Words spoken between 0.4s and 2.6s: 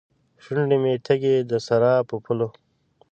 شونډې مې تږې، دسراب په پولو